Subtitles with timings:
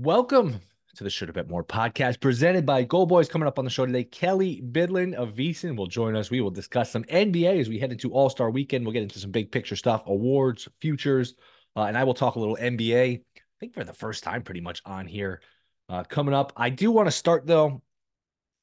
[0.00, 0.60] Welcome
[0.94, 3.28] to the Shoulda Bet More podcast presented by Go Boys.
[3.28, 6.30] Coming up on the show today, Kelley Bydlon of VSiN will join us.
[6.30, 8.84] We will discuss some NBA as we head into All Star Weekend.
[8.84, 11.34] We'll get into some big picture stuff, awards, futures,
[11.74, 13.18] uh, and I will talk a little NBA.
[13.18, 15.40] I think for the first time, pretty much on here.
[15.88, 17.82] Uh, coming up, I do want to start though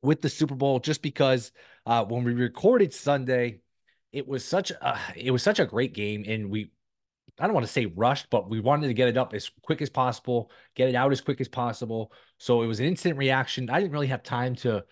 [0.02, 1.52] with the Super Bowl, just because
[1.86, 3.60] uh, when we recorded Sunday,
[4.14, 6.72] it was such a it was such a great game, and we
[7.40, 9.82] I don't want to say rushed, but we wanted to get it up as quick
[9.82, 12.14] as possible, get it out as quick as possible.
[12.38, 13.70] So it was an instant reaction.
[13.70, 14.84] I didn't really have time to,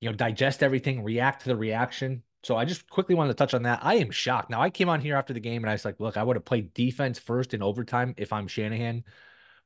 [0.00, 2.22] you know, digest everything, react to the reaction.
[2.42, 3.80] So I just quickly wanted to touch on that.
[3.82, 4.50] I am shocked.
[4.50, 6.36] Now I came on here after the game and I was like, look, I would
[6.36, 9.04] have played defense first in overtime if I'm Shanahan.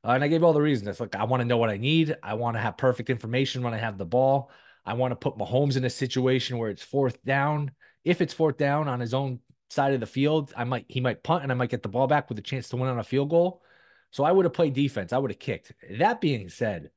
[0.03, 0.87] Uh, and I gave all the reasons.
[0.87, 2.15] It's like I want to know what I need.
[2.21, 4.51] I want to have perfect information when I have the ball.
[4.85, 7.71] I want to put Mahomes in a situation where it's fourth down.
[8.05, 11.23] If it's fourth down on his own side of the field, I might he might
[11.23, 13.03] punt and I might get the ball back with a chance to win on a
[13.03, 13.61] field goal.
[14.11, 15.13] So I would have played defense.
[15.13, 15.73] I would have kicked.
[15.97, 16.91] That being said,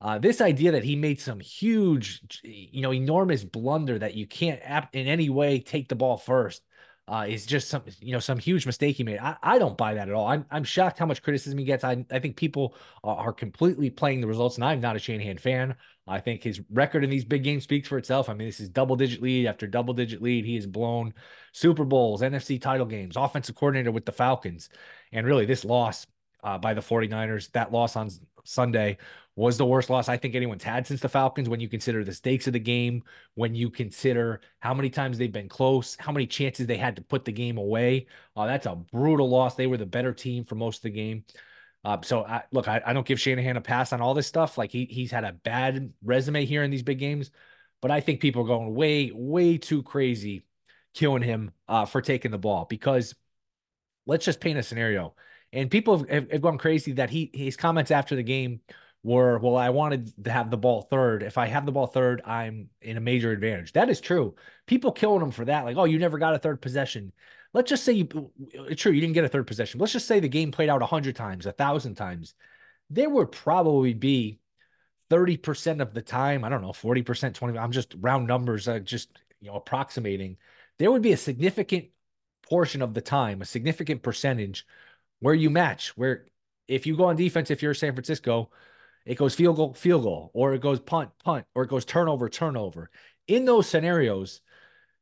[0.00, 4.60] uh, this idea that he made some huge, you know, enormous blunder that you can't
[4.92, 6.62] in any way take the ball first
[7.08, 9.18] uh, is just some, you know, some huge mistake he made.
[9.18, 10.26] I, I don't buy that at all.
[10.26, 11.84] I'm, I'm shocked how much criticism he gets.
[11.84, 15.38] I, I think people are, are completely playing the results, and I'm not a Shanahan
[15.38, 15.76] fan.
[16.08, 18.28] I think his record in these big games speaks for itself.
[18.28, 20.44] I mean, this is double digit lead after double digit lead.
[20.44, 21.14] He has blown
[21.52, 24.68] Super Bowls, NFC title games, offensive coordinator with the Falcons.
[25.12, 26.06] And really, this loss
[26.42, 28.10] uh, by the 49ers, that loss on
[28.44, 28.98] Sunday
[29.36, 32.14] was the worst loss I think anyone's had since the Falcons when you consider the
[32.14, 33.02] stakes of the game,
[33.34, 37.02] when you consider how many times they've been close, how many chances they had to
[37.02, 38.06] put the game away.
[38.34, 39.54] Uh, that's a brutal loss.
[39.54, 41.24] They were the better team for most of the game.
[41.84, 44.58] Uh, so I, look, I, I, don't give Shanahan a pass on all this stuff.
[44.58, 47.30] Like he he's had a bad resume here in these big games,
[47.80, 50.42] but I think people are going way way too crazy,
[50.94, 53.14] killing him uh, for taking the ball because
[54.06, 55.14] let's just paint a scenario.
[55.52, 58.62] And people have, have gone crazy that he his comments after the game
[59.06, 61.22] were, well, I wanted to have the ball third.
[61.22, 63.72] If I have the ball third, I'm in a major advantage.
[63.72, 64.34] That is true.
[64.66, 65.64] People killing them for that.
[65.64, 67.12] Like, oh, you never got a third possession.
[67.54, 69.78] Let's just say you, it's true, you didn't get a third possession.
[69.78, 72.34] Let's just say the game played out a hundred times, a thousand times.
[72.90, 74.40] There would probably be
[75.08, 79.10] 30% of the time, I don't know, 40%, 20, I'm just round numbers, uh, just,
[79.40, 80.36] you know, approximating.
[80.80, 81.86] There would be a significant
[82.42, 84.66] portion of the time, a significant percentage
[85.20, 86.26] where you match, where
[86.66, 88.50] if you go on defense, if you're San Francisco,
[89.06, 92.28] it goes field goal, field goal, or it goes punt, punt, or it goes turnover,
[92.28, 92.90] turnover.
[93.28, 94.40] In those scenarios,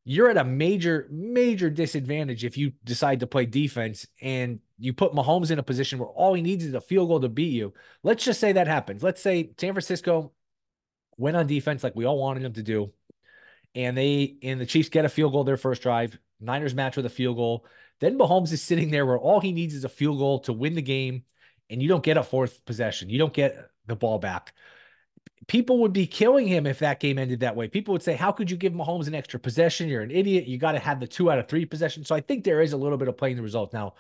[0.05, 5.13] you're at a major, major disadvantage if you decide to play defense and you put
[5.13, 7.73] Mahomes in a position where all he needs is a field goal to beat you.
[8.03, 9.03] Let's just say that happens.
[9.03, 10.33] Let's say San Francisco
[11.17, 12.93] went on defense like we all wanted them to do,
[13.75, 16.19] and they and the Chiefs get a field goal their first drive.
[16.41, 17.65] Niners match with a field goal.
[18.01, 20.75] Then Mahomes is sitting there where all he needs is a field goal to win
[20.75, 21.23] the game,
[21.75, 23.11] and you don't get a fourth possession.
[23.11, 24.55] You don't get the ball back.
[25.47, 27.69] People would be killing him if that game ended that way.
[27.69, 29.89] People would say, How could you give Mahomes an extra possession?
[29.89, 30.47] You're an idiot.
[30.47, 32.09] You got to have the two out of three possessions.
[32.09, 33.75] So I think there is a little bit of playing the result.
[33.75, 33.95] Now,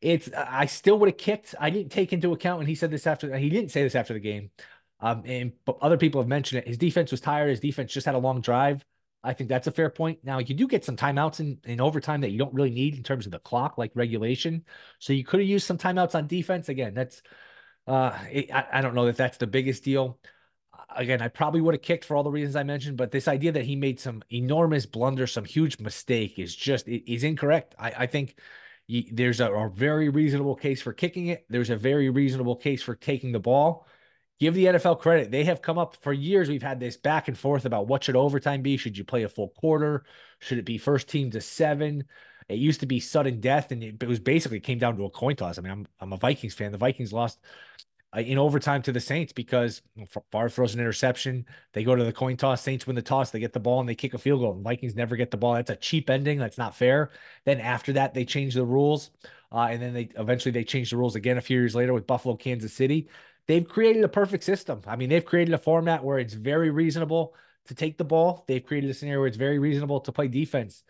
[0.00, 1.54] it's I still would have kicked.
[1.58, 4.14] I didn't take into account, and he said this after he didn't say this after
[4.14, 4.50] the game.
[5.00, 6.68] Um, and but other people have mentioned it.
[6.68, 7.50] His defense was tired.
[7.50, 8.84] His defense just had a long drive.
[9.26, 10.20] I think that's a fair point.
[10.22, 13.02] Now you do get some timeouts in, in overtime that you don't really need in
[13.02, 14.64] terms of the clock, like regulation.
[15.00, 16.68] So you could have used some timeouts on defense.
[16.68, 17.22] Again, that's
[17.86, 20.18] uh, it, I, I don't know that that's the biggest deal.
[20.94, 23.52] Again, I probably would have kicked for all the reasons I mentioned, but this idea
[23.52, 27.74] that he made some enormous blunder, some huge mistake is just is incorrect.
[27.78, 28.38] I, I think
[29.10, 31.44] there's a, a very reasonable case for kicking it.
[31.48, 33.86] There's a very reasonable case for taking the ball.
[34.38, 35.30] Give the NFL credit.
[35.30, 36.48] They have come up for years.
[36.48, 38.76] We've had this back and forth about what should overtime be.
[38.76, 40.04] Should you play a full quarter?
[40.40, 42.04] Should it be first team to seven?
[42.48, 45.10] It used to be sudden death, and it, it was basically came down to a
[45.10, 45.58] coin toss.
[45.58, 46.70] I mean, I'm I'm a Vikings fan.
[46.70, 47.40] The Vikings lost
[48.14, 49.82] uh, in overtime to the Saints because
[50.30, 51.44] Favre throws an interception.
[51.72, 52.62] They go to the coin toss.
[52.62, 53.30] Saints win the toss.
[53.30, 54.52] They get the ball and they kick a field goal.
[54.52, 55.54] And Vikings never get the ball.
[55.54, 56.38] That's a cheap ending.
[56.38, 57.10] That's not fair.
[57.44, 59.10] Then after that, they change the rules,
[59.50, 62.06] uh, and then they eventually they change the rules again a few years later with
[62.06, 63.08] Buffalo, Kansas City.
[63.48, 64.82] They've created a perfect system.
[64.86, 67.34] I mean, they've created a format where it's very reasonable
[67.66, 68.44] to take the ball.
[68.48, 70.82] They've created a scenario where it's very reasonable to play defense.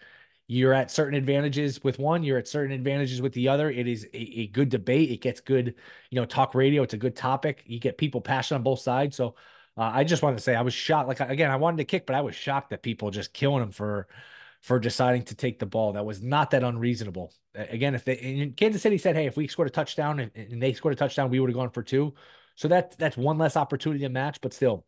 [0.48, 3.68] You're at certain advantages with one, you're at certain advantages with the other.
[3.68, 5.10] It is a, a good debate.
[5.10, 5.74] It gets good,
[6.10, 6.82] you know, talk radio.
[6.82, 7.64] It's a good topic.
[7.66, 9.16] You get people passionate on both sides.
[9.16, 9.34] So
[9.76, 11.08] uh, I just wanted to say I was shocked.
[11.08, 13.72] Like again, I wanted to kick, but I was shocked that people just killing him
[13.72, 14.06] for
[14.62, 15.92] for deciding to take the ball.
[15.92, 17.32] That was not that unreasonable.
[17.54, 20.62] Again, if they in Kansas City said, "Hey, if we scored a touchdown and, and
[20.62, 22.14] they scored a touchdown, we would have gone for two.
[22.56, 24.40] So that that's one less opportunity to match.
[24.40, 24.84] But still,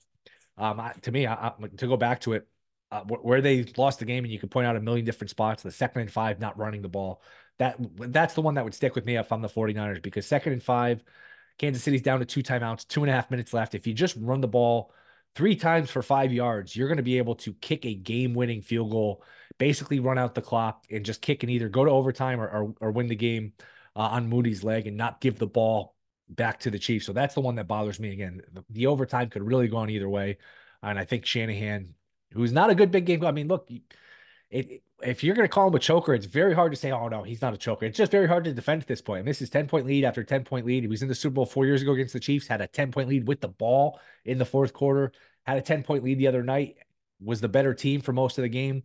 [0.56, 2.48] um, I, to me, I, I, to go back to it,
[2.90, 5.62] uh, where they lost the game, and you can point out a million different spots.
[5.62, 7.22] The second and five, not running the ball.
[7.58, 10.52] That that's the one that would stick with me if I'm the 49ers because second
[10.54, 11.02] and five,
[11.58, 13.74] Kansas City's down to two timeouts, two and a half minutes left.
[13.74, 14.92] If you just run the ball
[15.34, 18.62] three times for five yards, you're going to be able to kick a game winning
[18.62, 19.22] field goal,
[19.58, 22.74] basically run out the clock and just kick and either go to overtime or, or,
[22.80, 23.52] or win the game
[23.96, 25.94] uh, on Moody's leg and not give the ball
[26.28, 27.06] back to the Chiefs.
[27.06, 28.12] So that's the one that bothers me.
[28.12, 30.38] Again, the, the overtime could really go on either way.
[30.82, 31.94] And I think Shanahan,
[32.32, 33.68] who's not a good big game, I mean, look,
[34.50, 37.08] it, if you're going to call him a choker, it's very hard to say, oh,
[37.08, 37.86] no, he's not a choker.
[37.86, 39.20] It's just very hard to defend at this point.
[39.20, 40.82] And this is 10 point lead after 10 point lead.
[40.82, 42.90] He was in the Super Bowl four years ago against the Chiefs, had a 10
[42.90, 45.12] point lead with the ball in the fourth quarter,
[45.44, 46.76] had a 10 point lead the other night,
[47.20, 48.82] was the better team for most of the game.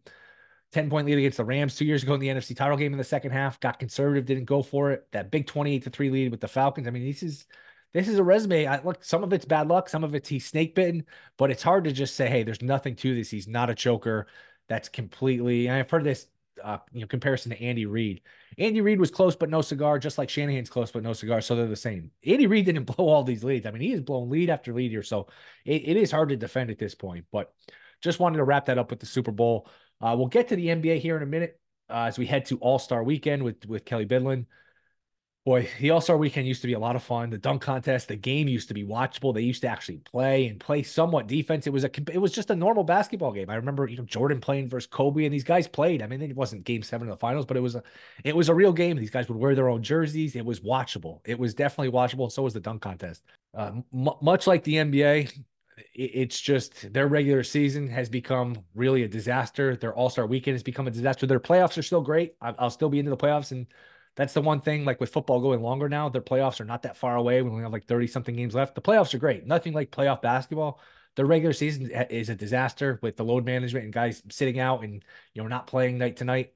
[0.74, 2.98] 10 point lead against the Rams two years ago in the NFC title game in
[2.98, 5.08] the second half, got conservative, didn't go for it.
[5.12, 6.88] That big 28 to 3 lead with the Falcons.
[6.88, 7.46] I mean, this is
[7.94, 8.66] this is a resume.
[8.66, 11.06] I, look, some of it's bad luck, some of it's he's snake bitten,
[11.38, 13.30] but it's hard to just say, hey, there's nothing to this.
[13.30, 14.28] He's not a choker.
[14.68, 15.70] That's completely.
[15.70, 16.26] I've heard this
[16.64, 18.22] uh, you know comparison to Andy Reid.
[18.58, 21.42] Andy Reid was close but no cigar, just like Shanahan's close but no cigar.
[21.42, 22.12] So they're the same.
[22.26, 23.66] Andy Reid didn't blow all these leads.
[23.66, 25.28] I mean, he has blown lead after lead here, so
[25.66, 27.26] it, it is hard to defend at this point.
[27.32, 27.54] But
[28.02, 29.68] just wanted to wrap that up with the Super Bowl.
[30.04, 31.58] Uh, we'll get to the NBA here in a minute
[31.90, 34.46] uh, as we head to All Star Weekend with with Kelley Bydlon.
[35.46, 37.30] Boy, the All Star Weekend used to be a lot of fun.
[37.30, 39.34] The dunk contest, the game used to be watchable.
[39.34, 41.68] They used to actually play and play somewhat defense.
[41.68, 43.50] It was a it was just a normal basketball game.
[43.50, 46.02] I remember you know Jordan playing versus Kobe, and these guys played.
[46.02, 47.84] I mean, it wasn't Game Seven of the finals, but it was a
[48.26, 48.98] it was a real game.
[48.98, 50.36] These guys would wear their own jerseys.
[50.36, 51.22] It was watchable.
[51.24, 52.30] It was definitely watchable.
[52.30, 53.24] So was the dunk contest.
[53.54, 55.32] Uh, m- much like the NBA,
[55.94, 59.76] it's just their regular season has become really a disaster.
[59.76, 61.26] Their All Star weekend has become a disaster.
[61.26, 62.36] Their playoffs are still great.
[62.42, 63.68] I'll still be into the playoffs, and
[64.16, 64.86] that's the one thing.
[64.86, 67.42] Like with football going longer now, their playoffs are not that far away.
[67.42, 68.76] We only have like thirty something games left.
[68.76, 69.46] The playoffs are great.
[69.46, 70.80] Nothing like playoff basketball.
[71.16, 75.04] The regular season is a disaster with the load management and guys sitting out and
[75.34, 76.54] you know not playing night to night.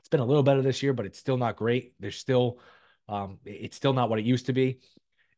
[0.00, 1.94] It's been a little better this year, but it's still not great.
[1.98, 2.60] There's still,
[3.08, 4.80] um, it's still not what it used to be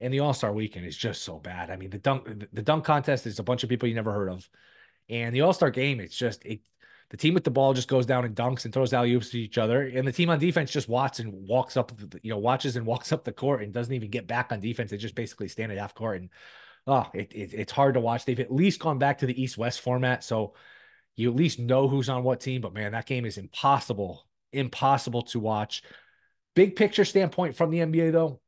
[0.00, 1.70] and the All Star Weekend is just so bad.
[1.70, 4.30] I mean, the dunk the dunk contest is a bunch of people you never heard
[4.30, 4.48] of,
[5.08, 6.60] and the All Star game it's just it.
[7.10, 9.38] The team with the ball just goes down and dunks and throws alley oops to
[9.38, 11.90] each other, and the team on defense just watches and walks up,
[12.22, 14.90] you know, watches and walks up the court and doesn't even get back on defense.
[14.90, 16.30] They just basically stand at half court, and
[16.86, 18.24] oh, it, it it's hard to watch.
[18.26, 20.54] They've at least gone back to the East West format, so
[21.16, 22.60] you at least know who's on what team.
[22.60, 25.82] But man, that game is impossible, impossible to watch.
[26.54, 28.40] Big picture standpoint from the NBA though,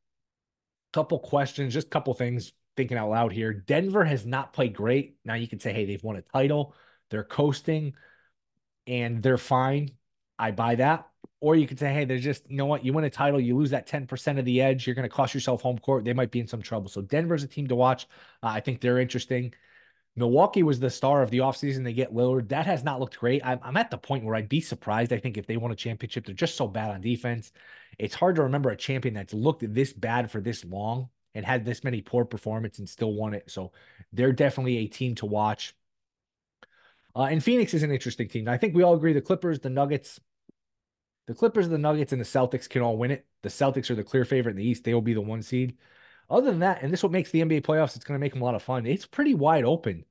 [0.93, 3.53] couple questions, just a couple things thinking out loud here.
[3.53, 5.17] Denver has not played great.
[5.25, 6.75] Now you can say, hey, they've won a title,
[7.11, 7.95] they're coasting,
[8.87, 9.91] and they're fine.
[10.39, 11.07] I buy that.
[11.41, 13.57] Or you could say, hey, they're just, you know what, you win a title, you
[13.57, 16.05] lose that 10% of the edge, you're going to cost yourself home court.
[16.05, 16.89] They might be in some trouble.
[16.89, 18.07] So Denver's a team to watch.
[18.43, 19.55] Uh, I think they're interesting.
[20.17, 21.85] Milwaukee was the star of the offseason.
[21.85, 22.49] They get Lillard.
[22.49, 23.45] That has not looked great.
[23.45, 25.13] I'm, I'm at the point where I'd be surprised.
[25.13, 27.53] I think if they won a championship, they're just so bad on defense.
[28.01, 31.65] It's hard to remember a champion that's looked this bad for this long and had
[31.65, 33.51] this many poor performance and still won it.
[33.51, 33.73] So
[34.13, 35.75] they're definitely a team to watch.
[37.15, 38.49] Uh, and Phoenix is an interesting team.
[38.49, 40.19] I think we all agree the Clippers, the Nuggets,
[41.27, 43.27] the Clippers, the Nuggets, and the Celtics can all win it.
[43.43, 44.85] The Celtics are the clear favorite in the East.
[44.85, 45.77] They will be the one seed.
[46.29, 48.43] Other than that, and this what makes the NBA playoffs, it's going to make them
[48.43, 48.87] a lot of fun.
[48.87, 50.05] It's pretty wide open.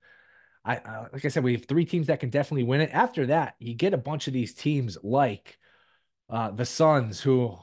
[0.66, 2.90] I like I said, we have three teams that can definitely win it.
[2.92, 5.58] After that, you get a bunch of these teams like
[6.30, 7.58] uh, the Suns, who,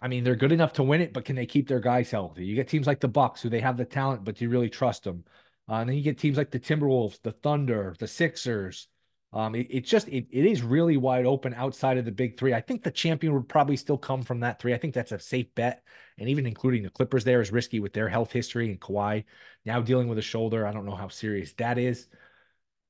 [0.00, 2.44] I mean, they're good enough to win it, but can they keep their guys healthy?
[2.44, 4.70] You get teams like the Bucks, who they have the talent, but do you really
[4.70, 5.24] trust them?
[5.68, 8.88] Uh, and then you get teams like the Timberwolves, the Thunder, the Sixers.
[9.32, 12.52] Um, it, it just it, it is really wide open outside of the big three.
[12.52, 14.74] I think the champion would probably still come from that three.
[14.74, 15.84] I think that's a safe bet,
[16.18, 19.24] and even including the Clippers there is risky with their health history and Kawhi
[19.64, 20.66] now dealing with a shoulder.
[20.66, 22.08] I don't know how serious that is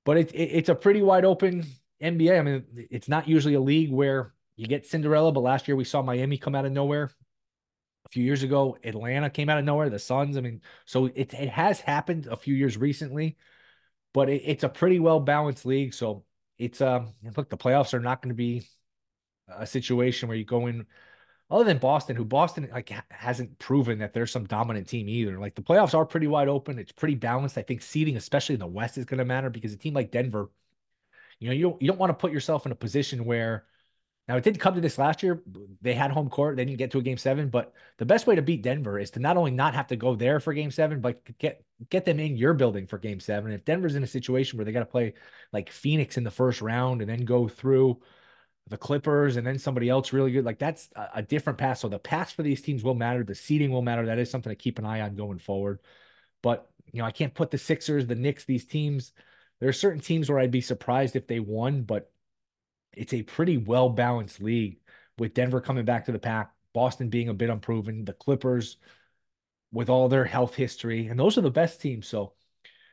[0.04, 1.64] but it, it, it's a pretty wide open
[2.02, 2.38] NBA.
[2.38, 5.84] I mean, it's not usually a league where you get Cinderella, but last year we
[5.84, 7.10] saw Miami come out of nowhere.
[8.04, 9.88] A few years ago, Atlanta came out of nowhere.
[9.88, 10.36] The Suns.
[10.36, 13.38] I mean, so it it has happened a few years recently,
[14.12, 15.94] but it, it's a pretty well balanced league.
[15.94, 16.24] So
[16.58, 18.66] it's um look, the playoffs are not going to be
[19.48, 20.84] a situation where you go in
[21.50, 25.40] other than Boston, who Boston like hasn't proven that there's some dominant team either.
[25.40, 26.78] Like the playoffs are pretty wide open.
[26.78, 27.56] It's pretty balanced.
[27.56, 30.10] I think seeding, especially in the West, is going to matter because a team like
[30.10, 30.50] Denver,
[31.38, 33.64] you know, you don't, you don't want to put yourself in a position where
[34.30, 35.42] now it didn't come to this last year.
[35.82, 36.54] They had home court.
[36.54, 39.10] They didn't get to a game seven, but the best way to beat Denver is
[39.10, 42.20] to not only not have to go there for game seven, but get get them
[42.20, 43.50] in your building for game seven.
[43.50, 45.14] If Denver's in a situation where they got to play
[45.52, 48.00] like Phoenix in the first round and then go through
[48.68, 50.44] the Clippers and then somebody else really good.
[50.44, 51.80] Like that's a, a different pass.
[51.80, 53.24] So the pass for these teams will matter.
[53.24, 54.06] The seeding will matter.
[54.06, 55.80] That is something to keep an eye on going forward.
[56.40, 59.12] But you know, I can't put the Sixers, the Knicks, these teams.
[59.58, 62.12] There are certain teams where I'd be surprised if they won, but
[62.92, 64.80] it's a pretty well balanced league
[65.18, 68.76] with Denver coming back to the pack, Boston being a bit unproven, the Clippers
[69.72, 72.08] with all their health history, and those are the best teams.
[72.08, 72.32] So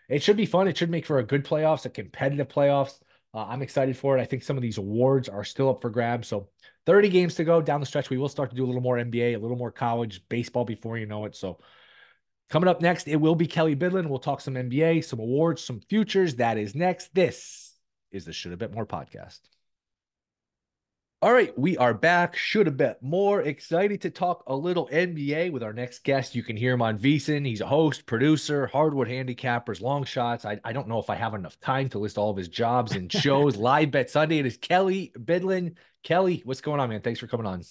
[0.09, 0.67] it should be fun.
[0.67, 2.99] It should make for a good playoffs, a competitive playoffs.
[3.33, 4.21] Uh, I'm excited for it.
[4.21, 6.27] I think some of these awards are still up for grabs.
[6.27, 6.49] So
[6.85, 8.09] 30 games to go down the stretch.
[8.09, 10.97] We will start to do a little more NBA, a little more college baseball before
[10.97, 11.35] you know it.
[11.35, 11.59] So
[12.49, 14.07] coming up next, it will be Kelley Bydlon.
[14.07, 16.35] We'll talk some NBA, some awards, some futures.
[16.35, 17.13] That is next.
[17.13, 17.75] This
[18.11, 19.39] is the Shoulda Bet More podcast.
[21.19, 22.35] All right, we are back.
[22.35, 23.41] Should have bet more.
[23.41, 26.35] Excited to talk a little NBA with our next guest.
[26.35, 27.43] You can hear him on VSiN.
[27.43, 30.45] He's a host, producer, hardwood handicappers, long shots.
[30.45, 32.91] I, I don't know if I have enough time to list all of his jobs
[32.91, 33.57] and shows.
[33.57, 34.37] Live Bet Sunday.
[34.37, 35.77] It is Kelley Bydlon.
[36.03, 37.01] Kelley, what's going on, man?
[37.01, 37.63] Thanks for coming on.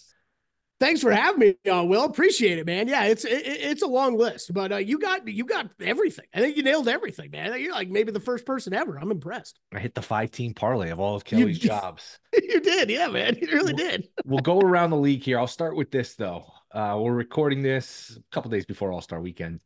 [0.78, 2.04] Thanks for having me on, Will.
[2.04, 2.87] Appreciate it, man.
[2.87, 6.26] Yeah, it's it, it's a long list, but uh, you got you got everything.
[6.35, 7.59] I think you nailed everything, man.
[7.59, 8.99] You're like maybe the first person ever.
[8.99, 9.59] I'm impressed.
[9.75, 12.18] I hit the five team parlay of all of Kelley's you, jobs.
[12.42, 13.37] You did, yeah, man.
[13.40, 14.09] You really we'll, did.
[14.26, 15.38] we'll go around the league here.
[15.38, 16.45] I'll start with this though.
[16.71, 19.61] Uh, we're recording this a couple days before All Star Weekend.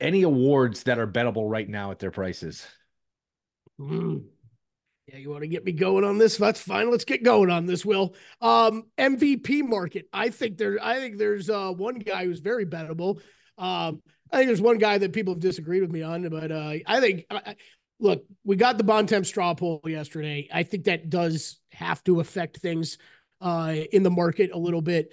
[0.00, 2.66] Any awards that are bettable right now at their prices?
[3.78, 4.24] Mm.
[5.06, 6.36] Yeah, you want to get me going on this?
[6.36, 6.90] That's fine.
[6.90, 7.84] Let's get going on this.
[7.84, 10.08] Will um, MVP market?
[10.12, 10.78] I think there.
[10.82, 13.20] I think there's uh, one guy who's very bettable.
[13.56, 16.74] Um, I think there's one guy that people have disagreed with me on, but uh,
[16.86, 17.24] I think.
[17.30, 17.54] I,
[18.00, 20.48] look, we got the Bontemps straw poll yesterday.
[20.52, 22.98] I think that does have to affect things
[23.40, 25.12] uh, in the market a little bit.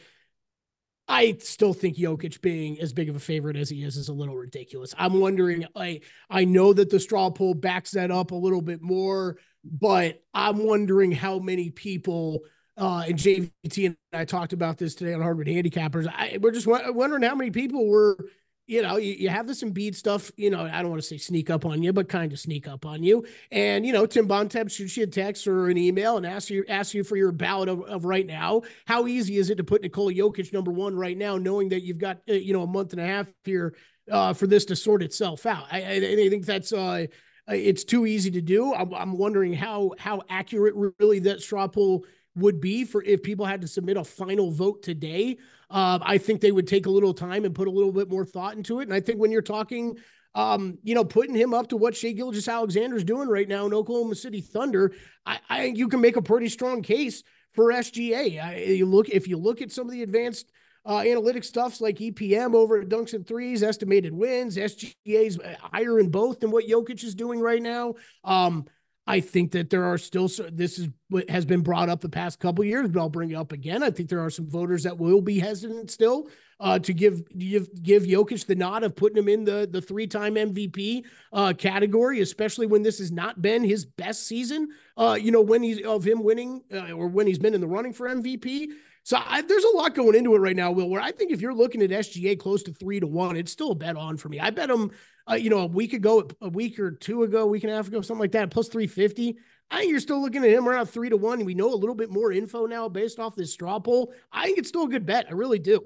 [1.08, 4.14] I still think Jokic being as big of a favorite as he is is a
[4.14, 4.96] little ridiculous.
[4.98, 5.66] I'm wondering.
[5.76, 10.22] I I know that the straw poll backs that up a little bit more but
[10.34, 12.44] I'm wondering how many people
[12.78, 16.08] uh, and JVT and I talked about this today on Hardwood Handicappers.
[16.08, 18.18] I, we're just wondering how many people were,
[18.66, 21.18] you know, you, you have this Embiid stuff, you know, I don't want to say
[21.18, 23.26] sneak up on you, but kind of sneak up on you.
[23.52, 26.66] And, you know, Tim Bontemps shoots you a text or an email and asks you,
[26.68, 28.64] asks you for your ballot of, of right now.
[28.86, 32.00] How easy is it to put Nikola Jokic number one right now, knowing that you've
[32.00, 33.76] got, uh, you know, a month and a half here
[34.12, 35.66] uh, for this to sort itself out?
[35.72, 37.06] I, I, I think that's, uh,
[37.48, 38.74] it's too easy to do.
[38.74, 43.46] I'm, I'm wondering how how accurate really that straw poll would be for if people
[43.46, 45.38] had to submit a final vote today.
[45.70, 48.26] Uh, I think they would take a little time and put a little bit more
[48.26, 48.84] thought into it.
[48.84, 49.98] And I think when you're talking,
[50.34, 54.16] um, you know, putting him up to what Shai Gilgeous-Alexander's doing right now in Oklahoma
[54.16, 54.94] City Thunder,
[55.26, 57.24] I, I think you can make a pretty strong case
[57.54, 58.44] for SGA.
[58.44, 60.52] I, you look if you look at some of the advanced
[60.86, 64.58] uh, analytic stuffs like EPM over at Dunks and Threes, estimated wins.
[64.58, 67.96] SGA's higher in both than what Jokic is doing right now.
[68.24, 68.66] Um,
[69.06, 72.40] I think that there are still this is what has been brought up the past
[72.40, 73.84] couple years, but I'll bring it up again.
[73.84, 77.84] I think there are some voters that will be hesitant still uh, to give give
[77.84, 82.22] give Jokic the nod of putting him in the the three time MVP uh, category,
[82.22, 84.70] especially when this has not been his best season.
[84.96, 87.68] Uh, you know, when he's of him winning uh, or when he's been in the
[87.68, 88.68] running for MVP.
[89.04, 90.90] So I, there's a lot going into it right now, Will.
[90.90, 93.72] Where I think if you're looking at SGA close to three to one, it's still
[93.72, 94.40] a bet on for me.
[94.40, 94.92] I bet him,
[95.30, 97.76] uh, you know, a week ago, a week or two ago, a week and a
[97.76, 99.38] half ago, something like that, plus three fifty.
[99.70, 101.44] I think you're still looking at him around three to one.
[101.44, 104.14] We know a little bit more info now based off this straw poll.
[104.32, 105.26] I think it's still a good bet.
[105.30, 105.82] I really do.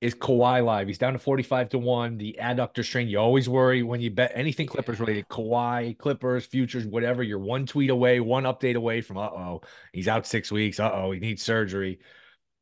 [0.00, 0.86] Is Kawhi live?
[0.86, 2.18] He's down to 45 to 1.
[2.18, 6.86] The adductor strain, you always worry when you bet anything Clippers related, Kawhi, Clippers, futures,
[6.86, 7.24] whatever.
[7.24, 9.62] You're one tweet away, one update away from uh oh,
[9.92, 10.78] he's out six weeks.
[10.78, 11.98] Uh oh, he needs surgery.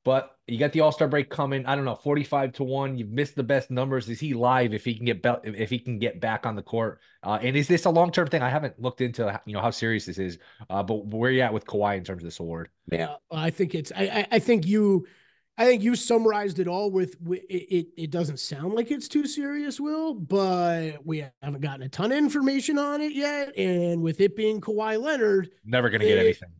[0.02, 1.66] But you got the All Star break coming.
[1.66, 2.96] I don't know, 45 to 1.
[2.96, 4.08] You've missed the best numbers.
[4.08, 6.62] Is he live if he can get be- if he can get back on the
[6.62, 7.00] court?
[7.22, 8.40] Uh, and is this a long term thing?
[8.40, 10.38] I haven't looked into you know how serious this is.
[10.70, 12.70] Uh, but where you at with Kawhi in terms of this award?
[12.90, 15.06] Yeah, I think it's I I think you
[15.58, 18.10] I think you summarized it all with, with it, it, it.
[18.10, 22.78] doesn't sound like it's too serious, Will, but we haven't gotten a ton of information
[22.78, 23.56] on it yet.
[23.56, 26.50] And with it being Kawhi Leonard, never going to get anything.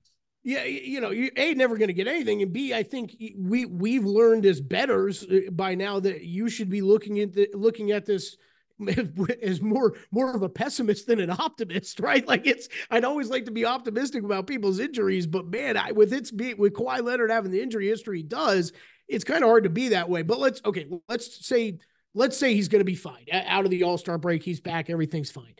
[0.44, 3.66] Yeah, you know, you a never going to get anything, and b I think we
[3.66, 7.90] we've learned as betters uh, by now that you should be looking at the, looking
[7.90, 8.36] at this
[9.42, 12.26] as more more of a pessimist than an optimist, right?
[12.26, 16.12] Like it's I'd always like to be optimistic about people's injuries, but man, I with
[16.12, 18.72] its be with Kawhi Leonard having the injury history he does,
[19.08, 20.22] it's kind of hard to be that way.
[20.22, 21.78] But let's okay, let's say
[22.14, 24.42] let's say he's going to be fine out of the All Star break.
[24.42, 25.54] He's back, everything's fine.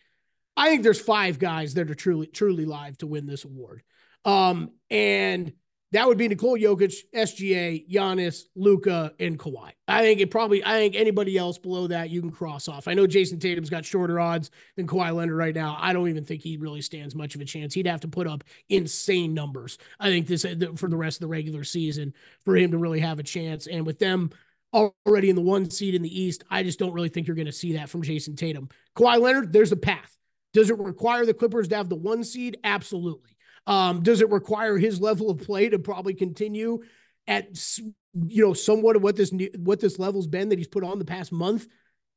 [0.57, 3.83] I think there's five guys that are truly truly live to win this award,
[4.25, 5.53] um, and
[5.93, 9.71] that would be Nikola Jokic, SGA, Giannis, Luka, and Kawhi.
[9.87, 12.88] I think it probably, I think anybody else below that you can cross off.
[12.88, 15.76] I know Jayson Tatum's got shorter odds than Kawhi Leonard right now.
[15.81, 17.73] I don't even think he really stands much of a chance.
[17.73, 19.78] He'd have to put up insane numbers.
[20.00, 20.45] I think this
[20.76, 22.14] for the rest of the regular season
[22.45, 23.69] for him to really have a chance.
[23.69, 24.31] And with them
[24.75, 27.47] already in the one seed in the East, I just don't really think you're going
[27.47, 28.69] to see that from Jayson Tatum.
[28.97, 30.16] Kawhi Leonard, there's a path.
[30.52, 32.59] Does it require the Clippers to have the one seed?
[32.64, 33.36] Absolutely.
[33.67, 36.83] Um, does it require his level of play to probably continue
[37.27, 37.49] at
[38.15, 41.05] you know, somewhat of what this what this level's been that he's put on the
[41.05, 41.67] past month?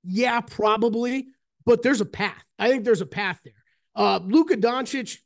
[0.04, 1.28] Yeah, probably.
[1.66, 2.44] But there's a path.
[2.58, 3.54] I think there's a path there.
[3.96, 5.18] Uh, Luka Doncic,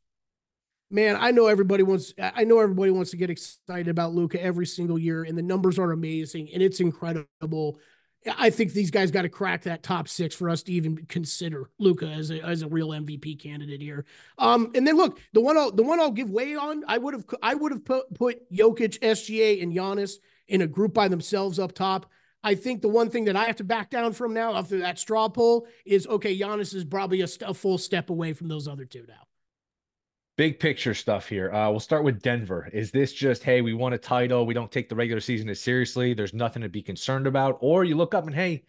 [0.90, 2.14] man, I know everybody wants.
[2.20, 5.78] I know everybody wants to get excited about Luka every single year, and the numbers
[5.78, 7.80] are amazing, and it's incredible.
[8.38, 11.70] I think these guys got to crack that top six for us to even consider
[11.80, 14.06] Luka as a as a real MVP candidate here.
[14.38, 17.14] Um, and then look, the one I'll, the one I'll give way on, I would
[17.14, 21.60] have I would have put put Jokic, SGA, and Giannis in a group by themselves
[21.60, 22.06] up top.
[22.44, 25.00] I think the one thing that I have to back down from now after that
[25.00, 26.38] straw poll is okay.
[26.38, 29.28] Giannis is probably a, a full step away from those other two now.
[30.36, 31.54] Big picture stuff here.
[31.54, 32.68] Uh, we'll start with Denver.
[32.74, 34.48] Is this just, hey, we won a title.
[34.48, 36.16] We don't take the regular season as seriously.
[36.16, 37.60] There's nothing to be concerned about.
[37.62, 38.64] Or you look up and, hey,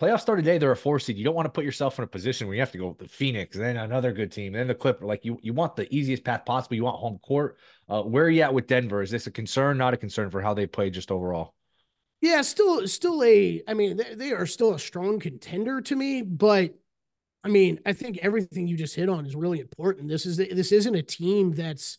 [0.00, 0.58] playoffs start today.
[0.58, 1.16] They're a four seed.
[1.16, 2.98] You don't want to put yourself in a position where you have to go with
[2.98, 5.06] the Phoenix, then another good team, then the Clipper.
[5.06, 6.74] Like you, you want the easiest path possible.
[6.74, 7.58] You want home court.
[7.88, 9.00] Uh, where are you at with Denver?
[9.00, 11.54] Is this a concern, not a concern for how they play just overall?
[12.20, 13.62] Yeah, still, still a.
[13.68, 16.74] I mean, they, they are still a strong contender to me, but
[17.44, 20.08] I mean, I think everything you just hit on is really important.
[20.08, 21.98] This is this isn't a team that's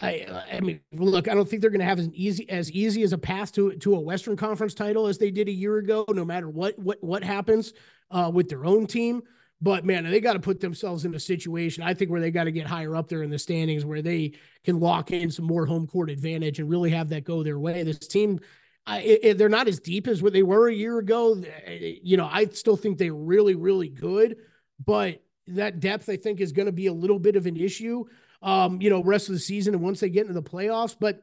[0.00, 3.02] I I mean, look, I don't think they're going to have as easy as easy
[3.02, 6.06] as a path to to a Western Conference title as they did a year ago.
[6.08, 7.74] No matter what what what happens
[8.10, 9.22] uh, with their own team,
[9.60, 11.82] but man, they got to put themselves in a situation.
[11.82, 14.32] I think where they got to get higher up there in the standings, where they
[14.64, 17.82] can lock in some more home court advantage and really have that go their way.
[17.82, 18.40] This team.
[18.86, 21.40] I, they're not as deep as what they were a year ago.
[21.68, 24.36] You know, I still think they're really, really good
[24.84, 28.04] but that depth I think is going to be a little bit of an issue.
[28.42, 30.96] Um, you know, rest of the season and once they get into the playoffs.
[30.98, 31.22] But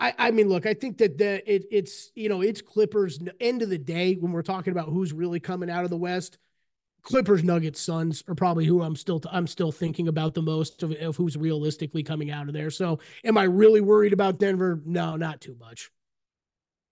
[0.00, 3.18] I, I mean, look, I think that the it, it's you know it's Clippers.
[3.40, 6.38] End of the day, when we're talking about who's really coming out of the West,
[7.02, 10.92] Clippers, Nuggets, Suns are probably who I'm still I'm still thinking about the most of,
[10.92, 12.70] of who's realistically coming out of there.
[12.70, 14.82] So, am I really worried about Denver?
[14.84, 15.90] No, not too much.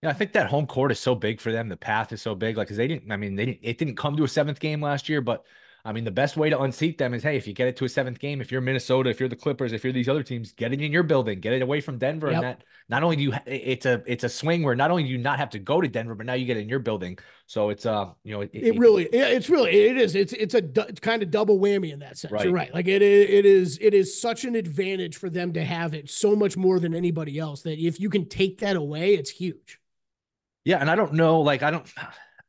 [0.03, 1.69] Yeah, I think that home court is so big for them.
[1.69, 3.11] The path is so big, like because they didn't.
[3.11, 3.61] I mean, they didn't.
[3.63, 5.45] It didn't come to a seventh game last year, but
[5.87, 7.85] I mean, the best way to unseat them is, hey, if you get it to
[7.85, 10.53] a seventh game, if you're Minnesota, if you're the Clippers, if you're these other teams,
[10.53, 12.37] get it in your building, get it away from Denver, yep.
[12.37, 15.11] and that not only do you, it's a it's a swing where not only do
[15.11, 17.19] you not have to go to Denver, but now you get it in your building.
[17.47, 20.55] So it's uh, you know, it, it, it really, it's really, it is, it's it's
[20.55, 22.33] a it's kind of double whammy in that sense.
[22.33, 22.45] Right.
[22.45, 22.73] You're right.
[22.73, 26.35] Like it it is it is such an advantage for them to have it so
[26.35, 29.81] much more than anybody else that if you can take that away, it's huge.
[30.65, 31.87] Yeah, and I don't know, like I don't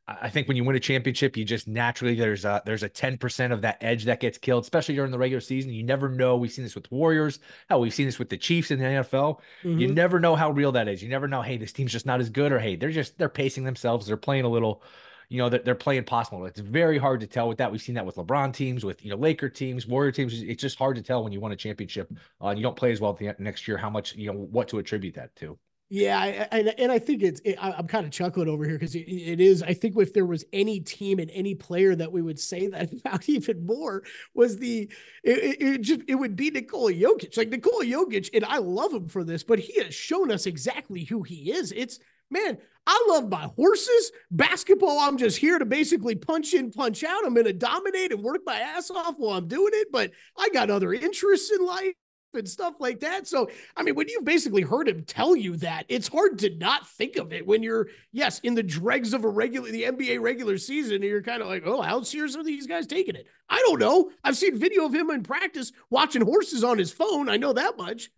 [0.07, 3.51] I think when you win a championship, you just naturally there's a there's a 10%
[3.51, 5.71] of that edge that gets killed, especially during the regular season.
[5.71, 6.37] You never know.
[6.37, 7.39] We've seen this with Warriors.
[7.69, 9.39] Hell, we've seen this with the Chiefs in the NFL.
[9.63, 9.79] Mm-hmm.
[9.79, 11.01] You never know how real that is.
[11.01, 13.29] You never know, hey, this team's just not as good, or hey, they're just they're
[13.29, 14.83] pacing themselves, they're playing a little,
[15.29, 16.45] you know, they're, they're playing possible.
[16.45, 17.71] It's very hard to tell with that.
[17.71, 20.39] We've seen that with LeBron teams, with you know, Laker teams, Warrior teams.
[20.39, 22.13] It's just hard to tell when you won a championship.
[22.43, 24.77] Uh, you don't play as well the next year, how much, you know, what to
[24.77, 25.57] attribute that to.
[25.89, 26.19] Yeah,
[26.51, 27.39] I, and I think it's.
[27.45, 29.61] It, I'm kind of chuckling over here because it, it is.
[29.61, 32.91] I think if there was any team and any player that we would say that
[33.05, 34.89] about even more was the.
[35.23, 37.37] It, it, just it would be Nikola Jokic.
[37.37, 41.03] Like Nikola Jokic, and I love him for this, but he has shown us exactly
[41.03, 41.71] who he is.
[41.71, 41.99] It's
[42.31, 44.11] man, I love my horses.
[44.31, 47.25] Basketball, I'm just here to basically punch in, punch out.
[47.25, 49.89] I'm going to dominate and work my ass off while I'm doing it.
[49.91, 51.93] But I got other interests in life
[52.35, 53.27] and stuff like that.
[53.27, 56.87] So, I mean, when you've basically heard him tell you that, it's hard to not
[56.87, 60.57] think of it when you're, yes, in the dregs of a regular, the NBA regular
[60.57, 63.27] season, and you're kind of like, oh, how serious are these guys taking it?
[63.49, 64.11] I don't know.
[64.23, 67.29] I've seen video of him in practice watching horses on his phone.
[67.29, 68.09] I know that much.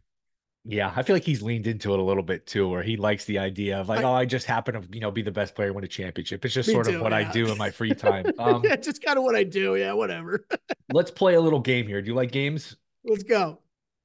[0.70, 3.24] Yeah, I feel like he's leaned into it a little bit too, where he likes
[3.24, 5.56] the idea of like, I, oh, I just happen to, you know, be the best
[5.56, 6.44] player, win a championship.
[6.44, 7.20] It's just sort too, of what yeah.
[7.20, 8.26] I do in my free time.
[8.38, 9.76] Um, yeah, just kind of what I do.
[9.78, 10.46] Yeah, whatever.
[10.94, 12.02] let's play a little game here.
[12.02, 12.76] Do you like games?
[13.04, 13.60] Let's go.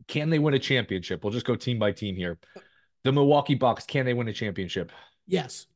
[0.08, 1.22] Can they win a championship?
[1.22, 2.38] We'll just go team by team here.
[3.04, 4.92] The Milwaukee Bucks, can they win a championship?
[5.26, 5.66] Yes.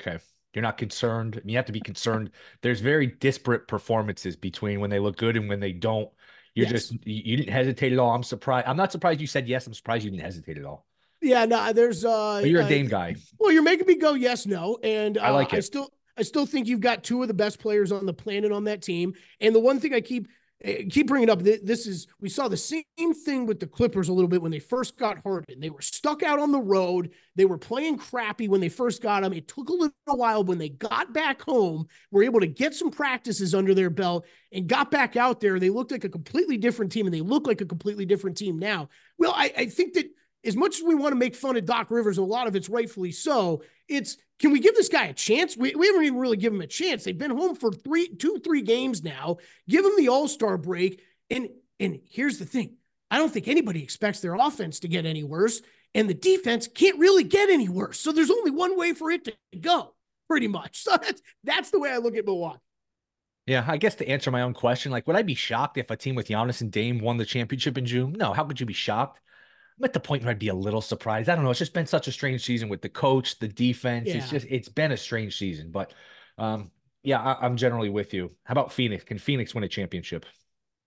[0.00, 0.18] Okay.
[0.54, 1.40] You're not concerned.
[1.44, 2.30] You have to be concerned.
[2.62, 6.08] There's very disparate performances between when they look good and when they don't.
[6.54, 6.88] You're yes.
[6.88, 8.10] just you didn't hesitate at all.
[8.10, 8.66] I'm surprised.
[8.66, 9.66] I'm not surprised you said yes.
[9.66, 10.86] I'm surprised you didn't hesitate at all.
[11.20, 13.16] Yeah, no, there's uh but you're a Dame uh, guy.
[13.38, 14.78] Well, you're making me go yes, no.
[14.82, 15.56] And uh, I like it.
[15.56, 18.52] I still I still think you've got two of the best players on the planet
[18.52, 19.12] on that team.
[19.40, 20.28] And the one thing I keep
[20.64, 22.82] Eh, keep bringing up this is we saw the same
[23.24, 25.60] thing with the Clippers a little bit when they first got Harden.
[25.60, 27.10] They were stuck out on the road.
[27.34, 29.34] They were playing crappy when they first got him.
[29.34, 32.90] It took a little while when they got back home, were able to get some
[32.90, 35.60] practices under their belt and got back out there.
[35.60, 38.58] They looked like a completely different team and they look like a completely different team
[38.58, 38.88] now.
[39.18, 40.06] Well, I, I think that
[40.46, 42.68] as much as we want to make fun of Doc Rivers, a lot of it's
[42.68, 43.62] rightfully so.
[43.88, 45.56] It's can we give this guy a chance?
[45.56, 47.04] We, we haven't even really given him a chance.
[47.04, 49.38] They've been home for three, two, three games now.
[49.68, 51.02] Give him the All Star break.
[51.30, 51.48] And
[51.80, 52.76] and here's the thing:
[53.10, 55.62] I don't think anybody expects their offense to get any worse.
[55.94, 57.98] and the defense can't really get any worse.
[58.00, 59.94] So there's only one way for it to go,
[60.28, 60.84] pretty much.
[60.84, 62.60] So that's that's the way I look at Milwaukee.
[63.46, 65.96] Yeah, I guess to answer my own question, like, would I be shocked if a
[65.96, 68.12] team with Giannis and Dame won the championship in June?
[68.18, 68.32] No.
[68.32, 69.20] How could you be shocked?
[69.78, 71.28] I'm at the point where I'd be a little surprised.
[71.28, 71.50] I don't know.
[71.50, 74.08] It's just been such a strange season with the coach, the defense.
[74.08, 74.16] Yeah.
[74.16, 75.70] It's just it's been a strange season.
[75.70, 75.92] But
[76.38, 76.70] um,
[77.02, 78.30] yeah, I, I'm generally with you.
[78.44, 79.04] How about Phoenix?
[79.04, 80.24] Can Phoenix win a championship?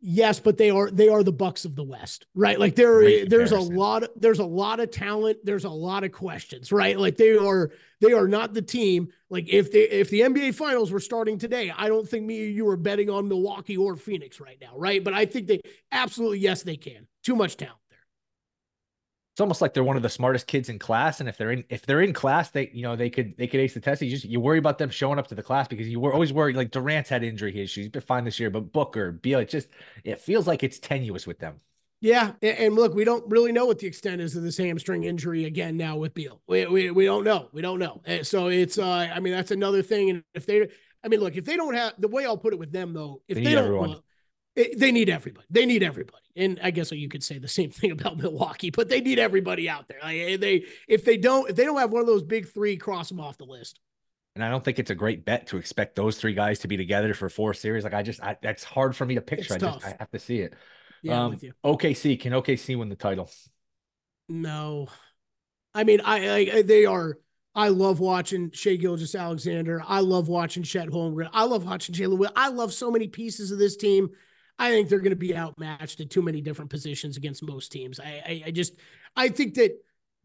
[0.01, 2.57] Yes, but they are they are the Bucks of the West, right?
[2.57, 6.13] Like there there's a lot of, there's a lot of talent, there's a lot of
[6.13, 6.97] questions, right?
[6.97, 9.09] Like they are they are not the team.
[9.29, 12.47] Like if they if the NBA finals were starting today, I don't think me or
[12.47, 15.03] you are betting on Milwaukee or Phoenix right now, right?
[15.03, 15.59] But I think they
[15.91, 17.05] absolutely yes they can.
[17.23, 17.75] Too much talent
[19.39, 21.21] it's almost like they're one of the smartest kids in class.
[21.21, 23.61] And if they're in if they're in class, they you know they could they could
[23.61, 24.01] ace the test.
[24.01, 26.33] You just you worry about them showing up to the class because you were always
[26.33, 26.57] worried.
[26.57, 27.85] Like Durant's had injury issues.
[27.85, 29.69] He's been fine this year, but Booker, Beal, it just
[30.03, 31.55] it feels like it's tenuous with them.
[32.01, 35.45] Yeah, and look, we don't really know what the extent is of this hamstring injury
[35.45, 36.41] again now with Beal.
[36.45, 37.47] We we, we don't know.
[37.53, 38.01] We don't know.
[38.23, 40.09] So it's uh I mean that's another thing.
[40.09, 40.67] And if they
[41.01, 43.21] I mean look, if they don't have the way I'll put it with them though,
[43.29, 44.03] if they, they don't
[44.75, 45.45] they need everybody.
[45.49, 46.23] They need everybody.
[46.35, 49.69] And I guess you could say the same thing about Milwaukee, but they need everybody
[49.69, 49.99] out there.
[50.01, 53.09] Like they if they don't if they don't have one of those big 3, cross
[53.09, 53.79] them off the list.
[54.35, 56.77] And I don't think it's a great bet to expect those three guys to be
[56.77, 57.83] together for four series.
[57.83, 59.55] Like I just I, that's hard for me to picture.
[59.55, 60.53] I just I have to see it.
[61.01, 61.53] Yeah, um, with you.
[61.63, 63.29] OKC can OKC win the title?
[64.27, 64.87] No,
[65.73, 67.17] I mean I, I they are.
[67.55, 69.83] I love watching Shai Gilgeous-Alexander.
[69.85, 71.29] I love watching Chet Holmgren.
[71.33, 72.31] I love watching Jalen Will.
[72.35, 74.11] I love so many pieces of this team.
[74.59, 77.99] I think they're going to be outmatched at too many different positions against most teams.
[77.99, 78.73] I, I, I just,
[79.15, 79.71] I think that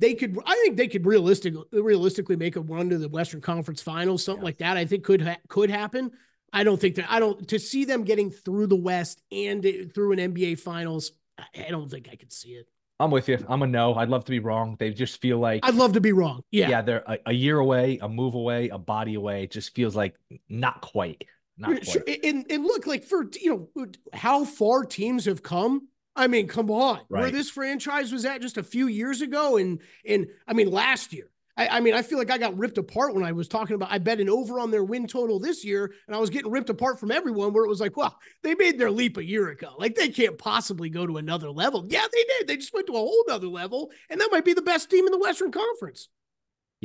[0.01, 3.81] they could, I think they could realistically, realistically make a run to the Western Conference
[3.81, 4.77] Finals, something like that.
[4.77, 6.11] I think could ha- could happen.
[6.53, 9.63] I don't think that I don't to see them getting through the West and
[9.95, 11.13] through an NBA Finals.
[11.39, 12.69] I don't think I could see it.
[13.01, 13.45] I'm with you.
[13.49, 13.95] I'm a no.
[13.95, 14.77] I'd love to be wrong.
[14.79, 16.43] They just feel like I'd love to be wrong.
[16.51, 16.83] Yeah, yeah.
[16.83, 19.45] They're a, a year away, a move away, a body away.
[19.45, 20.15] It just feels like
[20.49, 21.25] not quite.
[21.57, 22.03] Not sure.
[22.07, 25.89] And, and look, like for you know how far teams have come.
[26.17, 27.23] I mean, come on, right.
[27.23, 31.13] where this franchise was at just a few years ago, and and I mean last
[31.13, 31.31] year.
[31.57, 33.93] I, I, mean, I feel like I got ripped apart when I was talking about
[33.93, 36.71] I bet an over on their win total this year, and I was getting ripped
[36.71, 39.75] apart from everyone where it was like, well, they made their leap a year ago.
[39.79, 41.87] Like they can't possibly go to another level.
[41.89, 42.49] Yeah, they did.
[42.49, 45.07] They just went to a whole nother level, and that might be the best team
[45.07, 46.09] in the Western Conference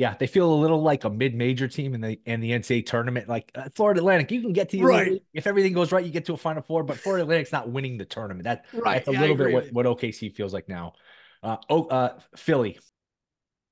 [0.00, 3.28] yeah, they feel a little like a mid-major team in the in the NCAA tournament.
[3.28, 6.10] Like uh, Florida Atlantic, you can get to your right if everything goes right, you
[6.10, 6.84] get to a Final Four.
[6.84, 8.44] But Florida Atlantic's not winning the tournament.
[8.44, 8.94] That right.
[8.94, 10.94] that's a yeah, little bit what, what, OKC feels like now.
[11.42, 12.78] Uh, oh, uh, Philly.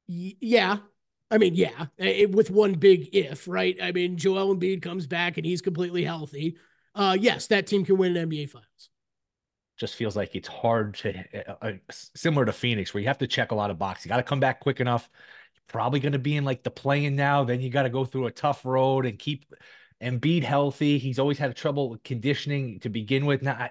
[0.06, 0.76] Yeah,
[1.30, 3.78] I mean, yeah, it, with one big if, right?
[3.82, 6.58] I mean, Joel Embiid comes back and he's completely healthy.
[6.94, 8.90] Uh, yes, that team can win an NBA Finals.
[9.78, 11.72] Just feels like it's hard to, uh, uh,
[12.14, 14.04] similar to Phoenix, where you have to check a lot of boxes.
[14.04, 15.08] You got to come back quick enough
[15.68, 17.44] probably going to be in like the playing now.
[17.44, 19.46] Then you got to go through a tough road and keep
[20.02, 20.98] Embiid healthy.
[20.98, 23.42] He's always had trouble with conditioning to begin with.
[23.42, 23.70] Now, I,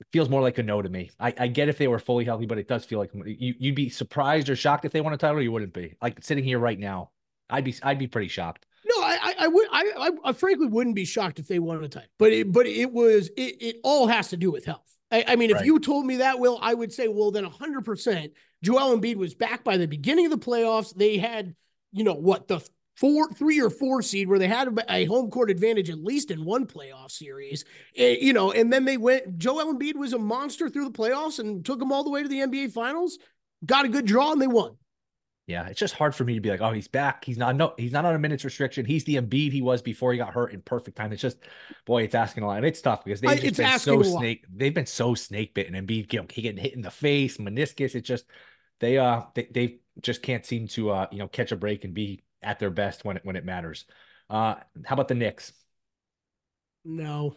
[0.00, 1.10] it feels more like a no to me.
[1.20, 3.74] I, I, get if they were fully healthy, but it does feel like you, you'd
[3.74, 5.40] be surprised or shocked if they won a title.
[5.40, 7.10] you wouldn't be like sitting here right now.
[7.48, 8.66] I'd be I'd be pretty shocked.
[8.84, 12.08] No, I I would I, I, frankly wouldn't be shocked if they won a title.
[12.18, 14.92] But it, but it was it, it all has to do with health.
[15.12, 15.66] I, I mean, if right.
[15.66, 18.30] you told me that, Will, I would say, well, then 100%.
[18.62, 20.94] Joel Embiid was back by the beginning of the playoffs.
[20.94, 21.54] They had,
[21.92, 22.60] you know, what, the
[22.96, 26.44] four, three or four seed where they had a home court advantage at least in
[26.44, 27.64] one playoff series,
[27.96, 31.38] and, you know, and then they went, Joel Embiid was a monster through the playoffs
[31.38, 33.18] and took them all the way to the NBA finals,
[33.64, 34.76] got a good draw and they won.
[35.48, 37.24] Yeah, it's just hard for me to be like, oh, he's back.
[37.24, 38.86] He's not no, he's not on a minutes restriction.
[38.86, 41.12] He's the Embiid he was before he got hurt in perfect time.
[41.12, 41.38] It's just,
[41.84, 44.44] boy, it's asking a lot, and it's tough because they've just been so snake.
[44.54, 45.74] They've been so snake bitten.
[45.74, 47.96] Embiid, you know, he getting hit in the face, meniscus.
[47.96, 48.26] It's just
[48.82, 51.94] they uh they, they just can't seem to uh you know catch a break and
[51.94, 53.86] be at their best when it when it matters.
[54.28, 55.52] Uh, how about the Knicks?
[56.84, 57.36] No,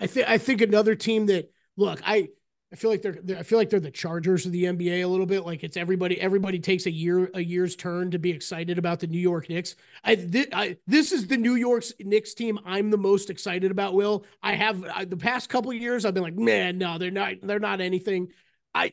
[0.00, 2.30] I think I think another team that look I
[2.70, 5.06] I feel like they're, they're, I feel like they're the Chargers of the NBA a
[5.06, 5.44] little bit.
[5.46, 9.06] Like it's everybody everybody takes a year a year's turn to be excited about the
[9.06, 9.76] New York Knicks.
[10.04, 13.94] I, th- I this is the New York Knicks team I'm the most excited about.
[13.94, 17.34] Will I have I, the past couple years I've been like, man, no, they're not
[17.42, 18.28] they're not anything.
[18.74, 18.92] I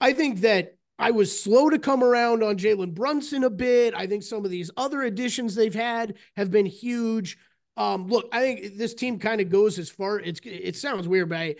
[0.00, 3.94] I think that I was slow to come around on Jalen Brunson a bit.
[3.94, 7.36] I think some of these other additions they've had have been huge.
[7.76, 10.18] Um, look, I think this team kind of goes as far.
[10.18, 11.56] It's it sounds weird, but I,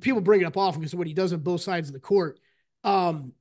[0.00, 2.00] people bring it up often because of what he does on both sides of the
[2.00, 2.38] court.
[2.84, 3.32] Um,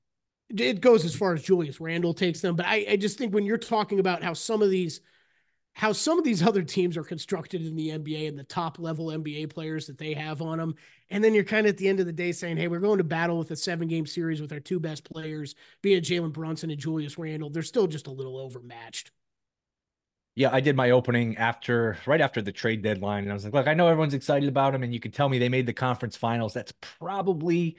[0.49, 3.45] it goes as far as Julius Randle takes them, but I, I just think when
[3.45, 5.01] you're talking about how some of these
[5.75, 9.07] how some of these other teams are constructed in the NBA and the top level
[9.07, 10.75] NBA players that they have on them.
[11.09, 12.97] And then you're kind of at the end of the day saying, hey, we're going
[12.97, 16.71] to battle with a seven game series with our two best players, being Jalen Brunson
[16.71, 17.49] and Julius Randle.
[17.49, 19.11] They're still just a little overmatched.
[20.35, 23.23] Yeah, I did my opening after right after the trade deadline.
[23.23, 25.27] And I was like, look, I know everyone's excited about them, and you can tell
[25.27, 26.53] me they made the conference finals.
[26.53, 27.75] That's probably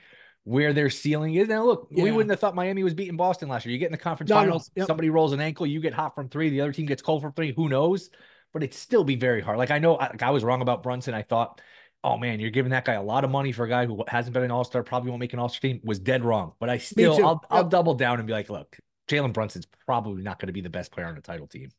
[0.46, 1.48] where their ceiling is.
[1.48, 2.04] Now, look, yeah.
[2.04, 3.72] we wouldn't have thought Miami was beating Boston last year.
[3.72, 4.82] You get in the conference no, finals, no.
[4.82, 4.86] Yep.
[4.86, 7.32] somebody rolls an ankle, you get hot from three, the other team gets cold from
[7.32, 7.52] three.
[7.52, 8.10] Who knows?
[8.52, 9.58] But it'd still be very hard.
[9.58, 11.14] Like I know I, I was wrong about Brunson.
[11.14, 11.60] I thought,
[12.04, 14.34] oh man, you're giving that guy a lot of money for a guy who hasn't
[14.34, 15.80] been an All Star, probably won't make an All Star team.
[15.82, 16.52] Was dead wrong.
[16.60, 17.50] But I still, I'll, yep.
[17.50, 18.78] I'll double down and be like, look,
[19.08, 21.70] Jalen Brunson's probably not going to be the best player on the title team.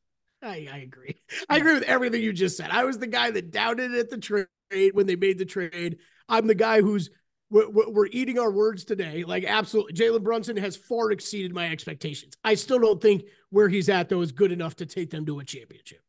[0.43, 1.21] I, I agree.
[1.49, 2.69] I agree with everything you just said.
[2.69, 4.47] I was the guy that doubted it at the trade
[4.91, 5.99] when they made the trade.
[6.29, 7.09] I'm the guy who's
[7.49, 9.23] we're, we're, eating our words today.
[9.23, 9.93] Like, absolutely.
[9.93, 12.35] Jalen Brunson has far exceeded my expectations.
[12.43, 15.39] I still don't think where he's at, though, is good enough to take them to
[15.39, 16.01] a championship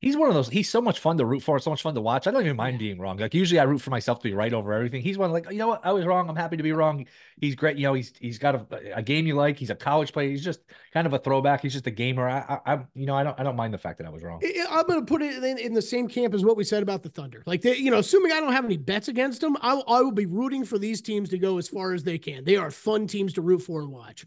[0.00, 0.48] he's one of those.
[0.48, 1.58] He's so much fun to root for.
[1.58, 2.26] So much fun to watch.
[2.26, 3.18] I don't even mind being wrong.
[3.18, 5.02] Like usually, I root for myself to be right over everything.
[5.02, 5.80] He's one like you know what?
[5.84, 6.28] I was wrong.
[6.28, 7.06] I'm happy to be wrong.
[7.40, 7.76] He's great.
[7.76, 9.58] You know, he's he's got a, a game you like.
[9.58, 10.28] He's a college player.
[10.28, 10.60] He's just
[10.92, 11.62] kind of a throwback.
[11.62, 12.28] He's just a gamer.
[12.28, 14.22] I, I, I you know, I don't I don't mind the fact that I was
[14.22, 14.42] wrong.
[14.70, 17.02] I'm going to put it in, in the same camp as what we said about
[17.02, 17.42] the Thunder.
[17.46, 20.12] Like they, you know, assuming I don't have any bets against them, I, I will
[20.12, 22.44] be rooting for these teams to go as far as they can.
[22.44, 24.26] They are fun teams to root for and watch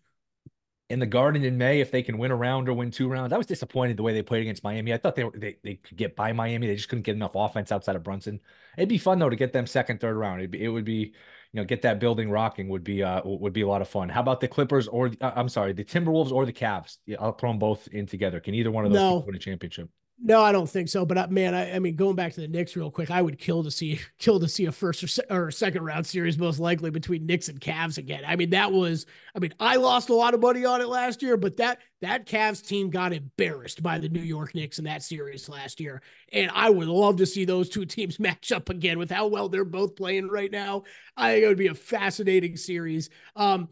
[0.93, 3.33] in the Garden in May if they can win a round or win two rounds.
[3.33, 4.93] I was disappointed the way they played against Miami.
[4.93, 6.67] I thought they were, they, they could get by Miami.
[6.67, 8.39] They just couldn't get enough offense outside of Brunson.
[8.77, 10.41] It'd be fun though to get them second, third round.
[10.41, 11.13] It'd be, it would be,
[11.51, 14.07] you know, get that building rocking would be uh would be a lot of fun.
[14.07, 16.97] How about the Clippers or uh, I'm sorry, the Timberwolves or the Cavs?
[17.07, 18.39] Yeah, I'll throw them both in together.
[18.39, 19.23] Can either one of those no.
[19.25, 19.89] win a championship?
[20.19, 21.05] No, I don't think so.
[21.05, 23.39] But I, man, I, I, mean, going back to the Knicks real quick, I would
[23.39, 26.59] kill to see kill to see a first or, se- or second round series most
[26.59, 28.23] likely between Knicks and Cavs again.
[28.25, 29.05] I mean, that was.
[29.35, 32.27] I mean, I lost a lot of money on it last year, but that that
[32.27, 36.51] Cavs team got embarrassed by the New York Knicks in that series last year, and
[36.53, 39.65] I would love to see those two teams match up again with how well they're
[39.65, 40.83] both playing right now.
[41.17, 43.09] I think it would be a fascinating series.
[43.35, 43.67] Um,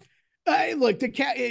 [0.47, 1.07] uh, look, the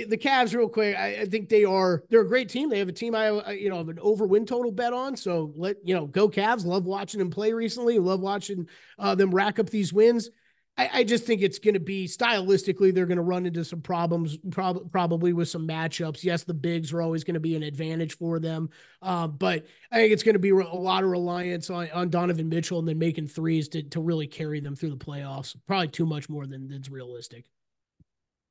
[0.08, 0.96] the Cavs, real quick.
[0.96, 2.68] I, I, think they are they're a great team.
[2.68, 5.16] They have a team I you know have an over win total bet on.
[5.16, 6.64] So let you know go Cavs.
[6.64, 8.00] Love watching them play recently.
[8.00, 8.66] Love watching
[8.98, 10.28] uh, them rack up these wins.
[10.76, 13.80] I, I just think it's going to be stylistically they're going to run into some
[13.80, 16.24] problems, prob- probably with some matchups.
[16.24, 18.70] Yes, the bigs are always going to be an advantage for them,
[19.02, 22.48] uh, but I think it's going to be a lot of reliance on, on Donovan
[22.48, 25.54] Mitchell and then making threes to to really carry them through the playoffs.
[25.66, 27.44] Probably too much more than than's realistic.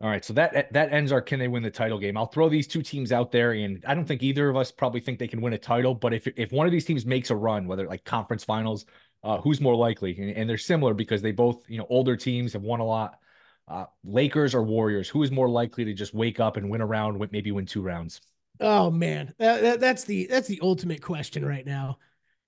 [0.02, 2.16] All right, so that that ends our can they win the title game.
[2.16, 5.02] I'll throw these two teams out there, and I don't think either of us probably
[5.02, 5.94] think they can win a title.
[5.94, 8.86] But if if one of these teams makes a run, whether like conference finals,
[9.24, 10.18] uh, who's more likely?
[10.18, 13.20] And, and, they're similar because they both, you know, older teams have won a lot.
[13.68, 16.86] Uh, Lakers or Warriors, who is more likely to just wake up and win a
[16.86, 18.22] round, maybe win two rounds?
[18.62, 22.00] Oh man, that, that, that's the that's the ultimate question right now,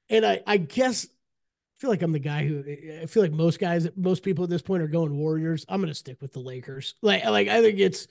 [0.10, 1.06] and I I guess
[1.82, 2.64] feel like I'm the guy who
[3.02, 5.66] I feel like most guys, most people at this point are going Warriors.
[5.68, 6.94] I'm to stick with the Lakers.
[7.02, 8.08] Like, like I think it's,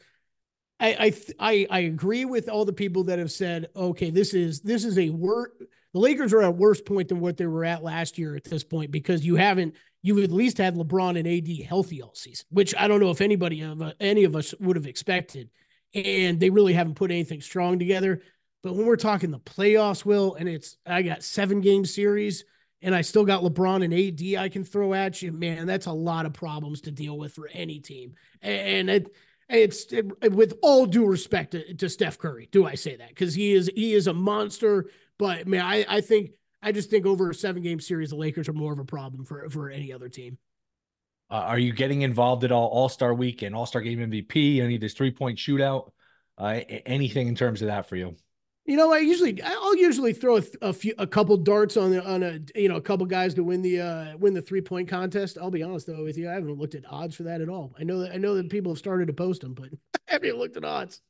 [0.80, 4.85] I, I, I, agree with all the people that have said, okay, this is this
[4.85, 5.50] is a worse.
[5.92, 8.64] The Lakers are at worse point than what they were at last year at this
[8.64, 12.74] point because you haven't you've at least had LeBron and AD healthy all season, which
[12.76, 15.50] I don't know if anybody of uh, any of us would have expected,
[15.94, 18.22] and they really haven't put anything strong together.
[18.62, 22.44] But when we're talking the playoffs, will and it's I got seven game series
[22.82, 25.92] and I still got LeBron and AD I can throw at you, man, that's a
[25.92, 28.14] lot of problems to deal with for any team.
[28.42, 29.14] And it,
[29.48, 33.08] it's it, with all due respect to, to, Steph Curry, do I say that?
[33.08, 34.86] Because he is he is a monster.
[35.18, 36.30] But man, I, I think
[36.62, 39.24] I just think over a seven game series, the Lakers are more of a problem
[39.24, 40.38] for for any other team.
[41.30, 44.76] Uh, are you getting involved at all All Star Weekend, All Star Game MVP, any
[44.76, 45.90] of this three point shootout,
[46.38, 48.16] uh, anything in terms of that for you?
[48.70, 52.06] You know, I usually I'll usually throw a, a, few a couple darts on the
[52.09, 54.88] on a you know a couple guys to win the uh win the three point
[54.88, 55.37] contest.
[55.42, 57.74] I'll be honest though with you, I haven't looked at odds for that at all.
[57.80, 59.70] I know that I know that people have started to post them, but
[60.09, 61.02] I haven't looked at odds.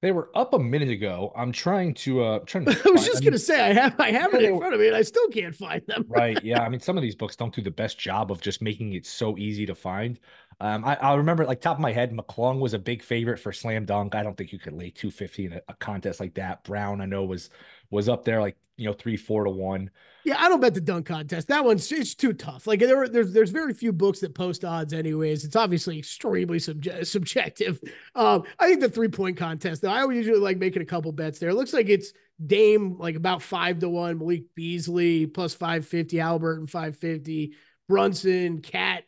[0.00, 1.32] They were up a minute ago.
[1.34, 4.32] I'm trying to uh trying to I was just gonna say I have I have
[4.34, 6.04] it in front of me and I still can't find them.
[6.06, 6.38] right.
[6.44, 6.62] Yeah.
[6.62, 9.06] I mean some of these books don't do the best job of just making it
[9.06, 10.20] so easy to find.
[10.58, 13.52] Um, I, I remember like top of my head, McClung was a big favorite for
[13.52, 14.14] slam dunk.
[14.14, 16.64] I don't think you could lay 250 in a, a, contest like that.
[16.64, 17.50] Brown, I know was
[17.90, 19.90] was up there like you know three, four to one.
[20.24, 21.48] Yeah, I don't bet the dunk contest.
[21.48, 22.66] That one's it's too tough.
[22.66, 25.44] Like there, there's there's very few books that post odds, anyways.
[25.44, 27.78] It's obviously extremely subje- subjective.
[28.14, 31.12] Um, I think the three point contest though, I would usually like making a couple
[31.12, 31.50] bets there.
[31.50, 32.14] It looks like it's
[32.44, 37.56] Dame like about five to one, Malik Beasley plus five fifty, Albert and five fifty,
[37.88, 39.04] Brunson, Cat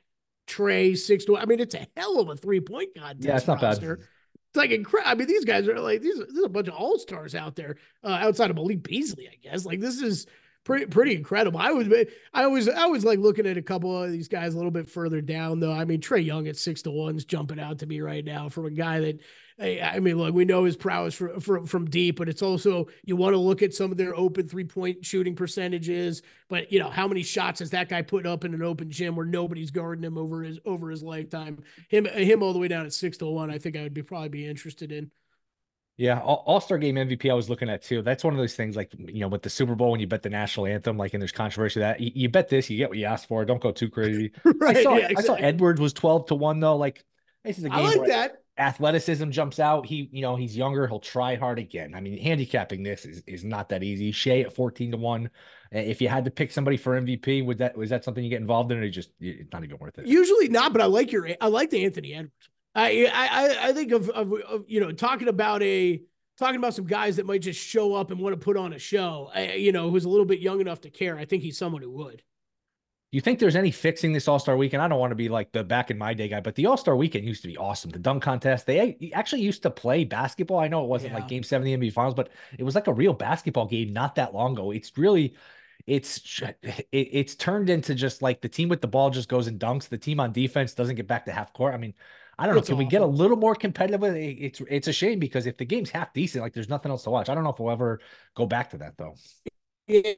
[0.48, 1.36] Trae six to.
[1.36, 3.24] I mean, it's a hell of a three point contest.
[3.24, 3.96] Yeah, it's not roster.
[3.96, 4.06] bad.
[4.50, 5.10] It's like incredible.
[5.10, 6.16] I mean, these guys are like these.
[6.16, 9.66] There's a bunch of all stars out there uh, outside of Malik Beasley, I guess.
[9.66, 10.26] Like this is
[10.64, 11.60] pretty pretty incredible.
[11.60, 11.88] I was
[12.34, 14.88] I was I was like looking at a couple of these guys a little bit
[14.88, 15.72] further down though.
[15.72, 18.66] I mean, Trae Young at six to one's jumping out to me right now from
[18.66, 19.20] a guy that
[19.60, 23.16] I mean, look, we know his prowess from, from, from deep, but it's also you
[23.16, 26.22] want to look at some of their open three point shooting percentages.
[26.48, 29.16] But you know, how many shots has that guy put up in an open gym
[29.16, 31.64] where nobody's guarding him over his over his lifetime?
[31.88, 33.50] Him him all the way down at six to one.
[33.50, 35.10] I think I would be probably be interested in.
[35.98, 38.02] Yeah, All Star Game MVP I was looking at too.
[38.02, 40.22] That's one of those things like you know with the Super Bowl when you bet
[40.22, 42.98] the national anthem, like and there's controversy that you, you bet this, you get what
[42.98, 43.44] you asked for.
[43.44, 44.32] Don't go too crazy.
[44.44, 44.76] right.
[44.76, 45.16] I saw, yeah, exactly.
[45.16, 46.76] I saw Edwards was twelve to one though.
[46.76, 47.04] Like
[47.44, 47.78] this is a game.
[47.78, 49.86] I like that athleticism jumps out.
[49.86, 50.86] He, you know, he's younger.
[50.86, 51.94] He'll try hard again.
[51.94, 54.12] I mean, handicapping this is, is not that easy.
[54.12, 55.30] Shai at 14 to 1.
[55.72, 58.30] Eh, if you had to pick somebody for MVP, would that was that something you
[58.30, 60.06] get involved in or just it's not even worth it?
[60.06, 62.48] Usually not, but I like your I like the Anthony Edwards.
[62.74, 66.02] I I I think of, of, of you know talking about a
[66.38, 68.78] talking about some guys that might just show up and want to put on a
[68.78, 69.30] show.
[69.34, 71.18] I, you know, who's a little bit young enough to care.
[71.18, 72.22] I think he's someone who would
[73.10, 74.82] you think there's any fixing this All Star weekend?
[74.82, 76.76] I don't want to be like the back in my day guy, but the All
[76.76, 77.90] Star weekend used to be awesome.
[77.90, 80.58] The dunk contest, they actually used to play basketball.
[80.58, 81.20] I know it wasn't yeah.
[81.20, 82.28] like Game Seven of the NBA Finals, but
[82.58, 84.72] it was like a real basketball game not that long ago.
[84.72, 85.34] It's really,
[85.86, 89.58] it's it, it's turned into just like the team with the ball just goes and
[89.58, 89.88] dunks.
[89.88, 91.74] The team on defense doesn't get back to half court.
[91.74, 91.94] I mean,
[92.38, 92.60] I don't know.
[92.60, 92.84] It's can awful.
[92.84, 94.36] we get a little more competitive with it?
[94.38, 97.10] It's it's a shame because if the game's half decent, like there's nothing else to
[97.10, 97.28] watch.
[97.28, 98.00] I don't know if we'll ever
[98.34, 99.14] go back to that though.
[99.86, 100.12] Yeah,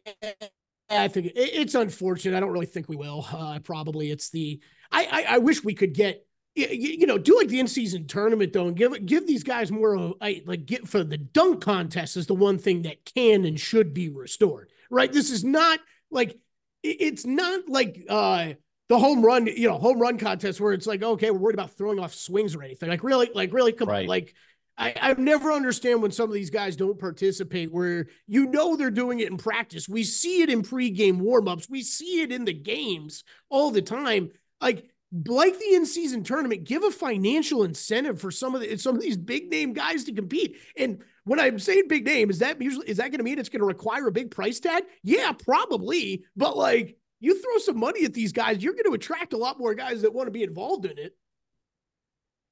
[0.90, 2.37] I think it's unfortunate.
[2.37, 3.26] I don't really think we will.
[3.33, 4.61] Uh, probably it's the.
[4.90, 8.06] I, I, I wish we could get you, you know do like the in season
[8.06, 11.62] tournament though and give give these guys more of I, like get for the dunk
[11.62, 14.70] contest is the one thing that can and should be restored.
[14.90, 15.12] Right.
[15.12, 15.78] This is not
[16.11, 16.37] like
[16.83, 18.54] it's not like uh
[18.90, 21.70] the home run you know home run contest where it's like okay we're worried about
[21.70, 24.09] throwing off swings or anything like really like really come right.
[24.09, 24.35] like
[24.76, 28.90] I, I've never understand when some of these guys don't participate where you know they're
[28.90, 29.87] doing it in practice.
[29.87, 31.68] We see it in pregame warmups.
[31.68, 34.31] We see it in the games all the time.
[34.59, 34.88] Like
[35.26, 39.18] like the in-season tournament, give a financial incentive for some of the some of these
[39.18, 40.57] big name guys to compete.
[40.76, 43.50] And when I'm saying big name, is that usually is that going to mean it's
[43.50, 44.85] going to require a big price tag?
[45.03, 46.24] Yeah, probably.
[46.37, 49.59] But like you throw some money at these guys, you're going to attract a lot
[49.59, 51.14] more guys that want to be involved in it.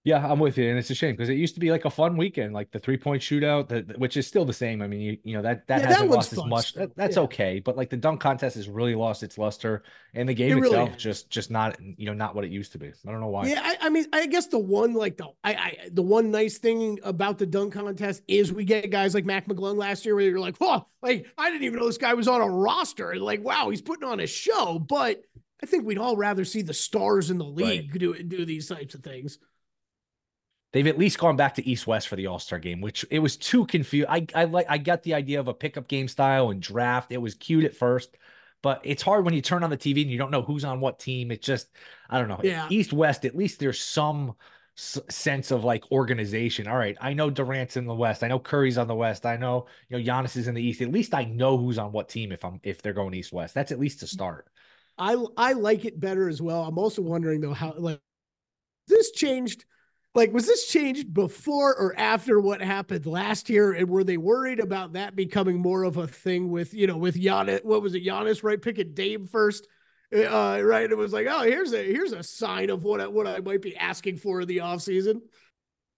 [0.08, 1.90] Yeah, I'm with you, and it's a shame because it used to be like a
[1.90, 4.80] fun weekend, like the three point shootout, which is still the same.
[4.80, 6.72] I mean, you you know that that yeah, hasn't that lost as much.
[6.72, 7.24] That, that's yeah.
[7.24, 9.82] okay, but like the dunk contest has really lost its luster,
[10.14, 12.72] and the game it itself really just just not you know not what it used
[12.72, 12.86] to be.
[12.86, 13.48] I don't know why.
[13.48, 16.56] Yeah, I, I, mean, I guess the one like the I, I the one nice
[16.56, 20.24] thing about the dunk contest is we get guys like Mac McClung last year where
[20.24, 23.20] you're like, oh, like I didn't even know this guy was on a roster, and
[23.20, 24.78] like wow, he's putting on a show.
[24.78, 25.20] But
[25.62, 28.00] I think we'd all rather see the stars in the league right.
[28.00, 29.38] do do these types of things
[30.72, 33.18] they've at least gone back to East West for the All Star game, which it
[33.18, 34.08] was too confused.
[34.08, 37.12] I I like I got the idea of a pickup game style and draft.
[37.12, 38.16] It was cute at first,
[38.62, 40.80] but it's hard when you turn on the TV and you don't know who's on
[40.80, 41.30] what team.
[41.30, 41.68] It just
[42.08, 42.40] I don't know.
[42.42, 42.66] Yeah.
[42.70, 44.34] East West, at least there's some
[44.76, 46.66] s- sense of like organization.
[46.68, 48.22] All right, I know Durant's in the West.
[48.22, 49.26] I know Curry's on the West.
[49.26, 50.82] I know you know Giannis is in the East.
[50.82, 53.54] At least I know who's on what team if I'm if they're going East West.
[53.54, 54.14] That's at least to mm-hmm.
[54.14, 54.48] start.
[54.98, 56.64] I I like it better as well.
[56.64, 58.00] I'm also wondering though how like
[58.88, 59.64] this changed
[60.18, 63.72] like was this changed before or after what happened last year?
[63.72, 67.14] And were they worried about that becoming more of a thing with you know with
[67.14, 68.60] Giannis what was it Giannis right?
[68.60, 69.66] Picking Dame first.
[70.12, 70.90] Uh, right?
[70.90, 73.62] It was like oh here's a here's a sign of what I, what I might
[73.62, 75.20] be asking for in the offseason.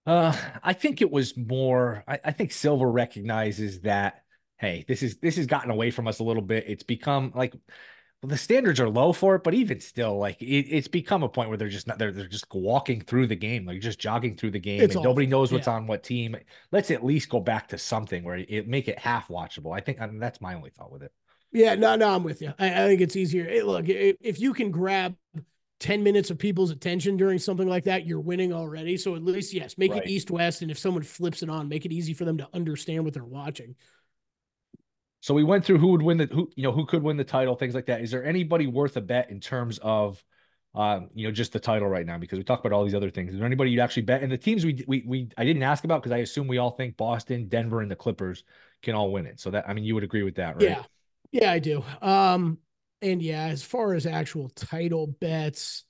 [0.06, 4.22] Uh I think it was more I, I think Silver recognizes that
[4.59, 6.64] hey this is this has gotten away from us a little bit.
[6.68, 7.54] It's become like
[8.22, 11.48] the standards are low for it, but even still, like it, it's become a point
[11.48, 14.50] where they're just not they're they're just walking through the game, like just jogging through
[14.50, 15.11] the game, it's and awful.
[15.11, 15.74] nobody knows what's yeah.
[15.74, 16.37] on what team.
[16.70, 19.74] Let's at least go back to something where it make it half watchable.
[19.76, 21.12] I think I mean, that's my only thought with it.
[21.52, 22.52] Yeah, no, no, I'm with you.
[22.59, 23.44] I, I think it's easier.
[23.44, 25.16] Hey, look, if you can grab
[25.80, 28.96] 10 minutes of people's attention during something like that, you're winning already.
[28.96, 30.02] So at least, yes, make right.
[30.02, 30.62] it east west.
[30.62, 33.24] And if someone flips it on, make it easy for them to understand what they're
[33.24, 33.74] watching.
[35.20, 37.24] So we went through who would win the who you know who could win the
[37.24, 38.00] title, things like that.
[38.00, 40.22] Is there anybody worth a bet in terms of
[40.74, 43.11] um, you know, just the title right now because we talked about all these other
[43.11, 43.33] things.
[43.33, 44.22] Is there anybody you'd actually bet?
[44.22, 46.70] And the teams we we we I didn't ask about because I assume we all
[46.70, 48.44] think Boston, Denver, and the Clippers
[48.83, 49.40] can all win it.
[49.40, 50.71] So that I mean, you would agree with that, right?
[50.71, 50.83] Yeah,
[51.33, 51.83] yeah, I do.
[52.00, 52.58] Um,
[53.02, 55.85] and yeah, as far as actual title bets,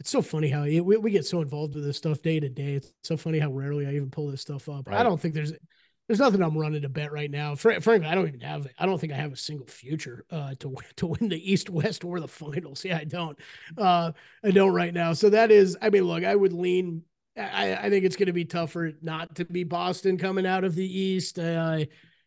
[0.00, 2.74] it's so funny how we, we get so involved with this stuff day to day.
[2.74, 4.88] It's so funny how rarely I even pull this stuff up.
[4.88, 4.98] Right.
[4.98, 5.52] I don't think there's
[6.06, 7.54] there's nothing I'm running to bet right now.
[7.54, 8.66] Fr- frankly, I don't even have.
[8.78, 12.04] I don't think I have a single future uh, to to win the East, West,
[12.04, 12.84] or the finals.
[12.84, 13.38] Yeah, I don't.
[13.76, 15.12] Uh, I don't right now.
[15.14, 15.76] So that is.
[15.80, 17.02] I mean, look, I would lean.
[17.36, 20.74] I, I think it's going to be tougher not to be Boston coming out of
[20.74, 21.38] the East.
[21.38, 21.84] Uh,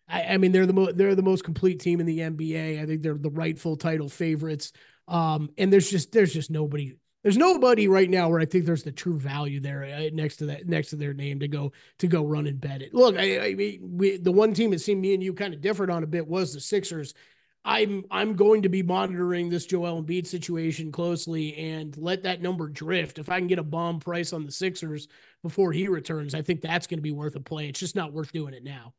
[0.10, 2.82] I, I mean, they're the mo- they're the most complete team in the NBA.
[2.82, 4.74] I think they're the rightful title favorites.
[5.08, 6.98] Um, and there's just there's just nobody
[7.28, 10.46] there's nobody right now where I think there's the true value there uh, next to
[10.46, 12.94] that next to their name to go to go run and bet it.
[12.94, 15.60] Look, I, I mean, we, the one team that seemed me and you kind of
[15.60, 17.14] different on a bit was the Sixers.
[17.66, 22.70] I'm I'm going to be monitoring this Joel Embiid situation closely and let that number
[22.70, 23.20] drift.
[23.20, 25.10] If I can get a bomb price on the Sixers
[25.44, 27.68] before he returns, I think that's going to be worth a play.
[27.68, 28.94] It's just not worth doing it now.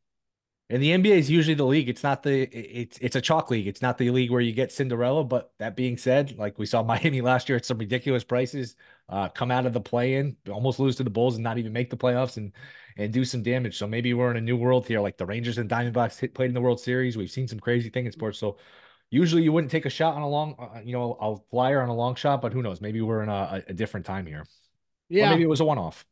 [0.70, 1.88] And the NBA is usually the league.
[1.88, 3.66] It's not the it's it's a chalk league.
[3.66, 5.24] It's not the league where you get Cinderella.
[5.24, 8.76] But that being said, like we saw Miami last year at some ridiculous prices,
[9.08, 11.72] uh, come out of the play in, almost lose to the Bulls and not even
[11.72, 12.52] make the playoffs and
[12.98, 13.78] and do some damage.
[13.78, 16.48] So maybe we're in a new world here, like the Rangers and Diamondbacks hit, played
[16.48, 17.16] in the World Series.
[17.16, 18.38] We've seen some crazy thing in sports.
[18.38, 18.58] So
[19.08, 21.88] usually you wouldn't take a shot on a long, uh, you know, a flyer on
[21.88, 22.42] a long shot.
[22.42, 22.82] But who knows?
[22.82, 24.44] Maybe we're in a, a different time here.
[25.08, 26.04] Yeah, or maybe it was a one off.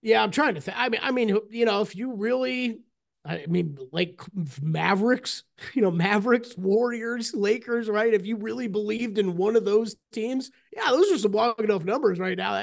[0.00, 0.78] Yeah, I'm trying to think.
[0.78, 2.80] I mean, I mean, you know, if you really
[3.28, 4.22] I mean, like
[4.62, 8.14] Mavericks, you know, Mavericks, Warriors, Lakers, right?
[8.14, 11.84] If you really believed in one of those teams, yeah, those are some long enough
[11.84, 12.54] numbers right now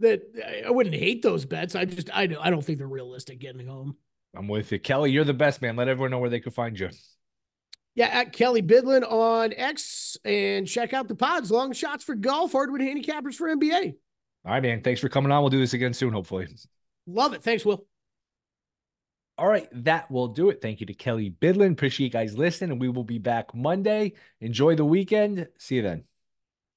[0.00, 0.22] that
[0.66, 1.74] I wouldn't hate those bets.
[1.74, 3.96] I just, I, I don't think they're realistic getting home.
[4.36, 4.78] I'm with you.
[4.78, 5.74] Kelley, you're the best, man.
[5.74, 6.90] Let everyone know where they can find you.
[7.94, 12.52] Yeah, at Kelley Bydlon on X and check out the pods, long shots for golf,
[12.52, 13.94] hardwood handicappers for NBA.
[14.44, 14.82] All right, man.
[14.82, 15.42] Thanks for coming on.
[15.42, 16.46] We'll do this again soon, hopefully.
[17.08, 17.42] Love it.
[17.42, 17.86] Thanks, Will.
[19.38, 20.60] All right, that will do it.
[20.60, 21.70] Thank you to Kelley Bydlon.
[21.70, 24.14] Appreciate you guys listening, and we will be back Monday.
[24.40, 25.46] Enjoy the weekend.
[25.58, 26.07] See you then.